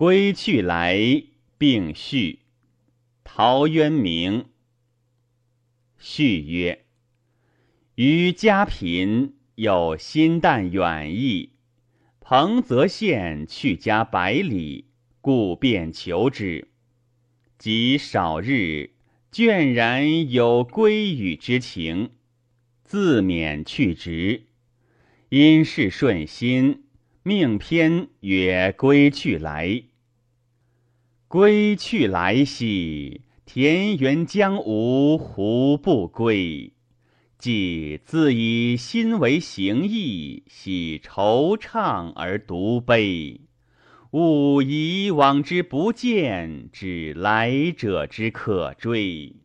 [0.00, 1.24] 归去来，
[1.58, 2.38] 并序。
[3.22, 4.46] 陶渊明。
[5.98, 6.86] 序曰：
[7.96, 11.50] 余家贫，有心旦远逸，
[12.18, 14.86] 彭泽县去家百里，
[15.20, 16.68] 故便求之。
[17.58, 18.92] 及少日，
[19.30, 22.12] 倦然有归语之情，
[22.84, 24.44] 自免去职。
[25.28, 26.84] 因事顺心，
[27.22, 29.82] 命篇曰：“归去来。”
[31.30, 36.72] 归去来兮，田园将芜胡不归？
[37.38, 43.42] 既自以心为形役，喜惆怅而独悲。
[44.10, 49.36] 吾以往之不谏，指来者之可追。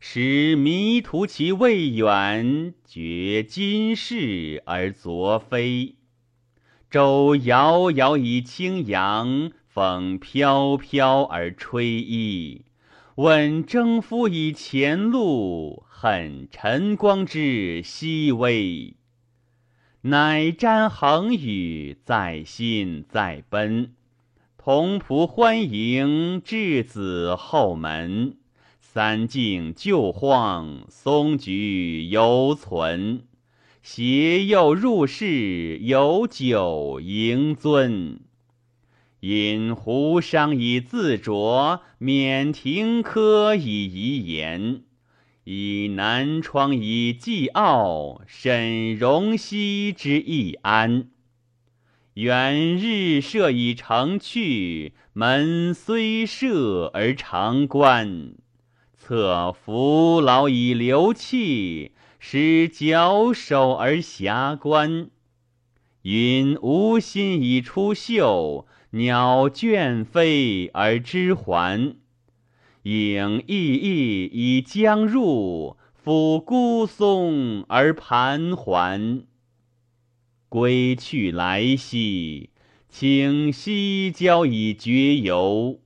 [0.00, 5.96] 使迷途其未远，觉今是而昨非。
[6.90, 9.52] 舟遥遥以轻扬。
[9.68, 12.62] 风飘飘而吹衣，
[13.16, 18.94] 问征夫以前路，恨晨光之熹微。
[20.00, 23.92] 乃瞻衡宇，在心在奔。
[24.56, 28.36] 同仆欢迎，稚子后门。
[28.80, 33.22] 三径旧荒，松菊犹存。
[33.82, 38.18] 携幼入室，有酒迎樽。
[39.20, 44.82] 因胡商以自酌，免庭科以遗言。
[45.44, 51.08] 以南窗以寄傲，审容膝之易安。
[52.14, 58.34] 远日射以成趣，门虽设而常关。
[58.94, 65.10] 侧扶老以流气，使矫首而遐观。
[66.02, 68.66] 云无心以出岫。
[68.92, 71.96] 鸟倦飞而知还，
[72.84, 79.24] 影翳翳以将入，抚孤松而盘桓。
[80.48, 82.48] 归去来兮，
[82.88, 85.80] 请西郊以绝游。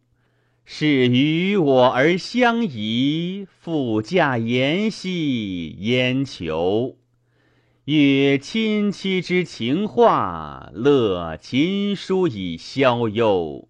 [0.65, 6.99] 是与我而相宜，复驾言兮焉求？
[7.87, 13.67] 阅亲戚之情话，乐琴书以消忧。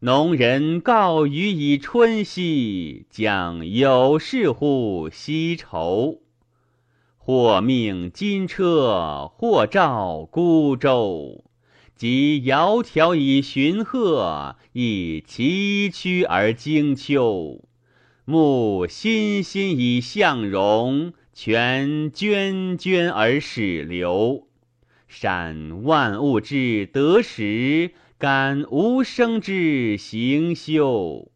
[0.00, 6.18] 农人告余以春兮，将有事乎西畴。
[7.16, 11.44] 或命金车，或召孤舟。
[11.94, 17.62] 及窈窕以寻壑，亦崎岖而经丘。
[18.24, 21.12] 目欣欣以向荣。
[21.34, 24.46] 泉涓涓而始流，
[25.08, 31.32] 善万物之得时，感无生之行休。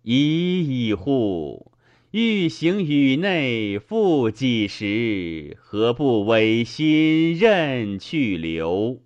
[0.00, 1.72] 已矣乎！
[2.12, 5.58] 欲行宇内，复几时？
[5.60, 9.02] 何不违心任去留？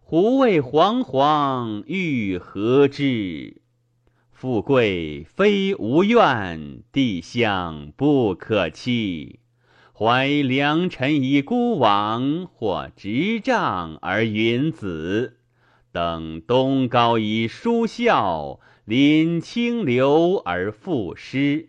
[0.00, 3.60] 胡为惶惶，欲何之？
[4.32, 9.39] 富贵非吾愿，地相不可欺。
[10.02, 15.36] 怀良辰以孤往，或执杖而云子。
[15.92, 21.68] 等东皋以书啸，临清流而赋诗。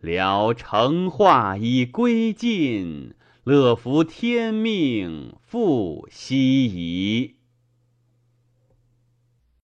[0.00, 3.12] 聊乘化以归尽，
[3.44, 7.34] 乐服天命复奚疑？